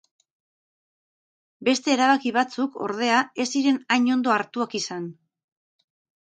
Beste 1.67 1.93
erabaki 1.95 2.31
batzuk, 2.37 2.79
ordea, 2.87 3.19
ez 3.45 3.47
ziren 3.53 3.79
hain 3.97 4.09
ondo 4.17 4.35
hartuak 4.39 4.75
izan. 4.83 5.07